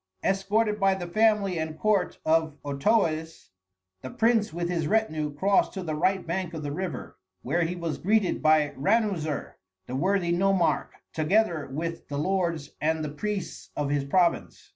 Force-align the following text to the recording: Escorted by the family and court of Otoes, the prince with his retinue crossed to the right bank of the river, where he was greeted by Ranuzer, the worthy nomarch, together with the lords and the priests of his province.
Escorted 0.23 0.79
by 0.79 0.95
the 0.95 1.05
family 1.05 1.59
and 1.59 1.77
court 1.77 2.17
of 2.25 2.57
Otoes, 2.65 3.51
the 4.01 4.09
prince 4.09 4.51
with 4.51 4.67
his 4.67 4.87
retinue 4.87 5.31
crossed 5.31 5.73
to 5.75 5.83
the 5.83 5.93
right 5.93 6.25
bank 6.25 6.55
of 6.55 6.63
the 6.63 6.71
river, 6.71 7.19
where 7.43 7.61
he 7.61 7.75
was 7.75 7.99
greeted 7.99 8.41
by 8.41 8.69
Ranuzer, 8.75 9.57
the 9.85 9.95
worthy 9.95 10.31
nomarch, 10.31 10.89
together 11.13 11.67
with 11.71 12.07
the 12.07 12.17
lords 12.17 12.71
and 12.81 13.05
the 13.05 13.09
priests 13.09 13.69
of 13.77 13.91
his 13.91 14.03
province. 14.03 14.69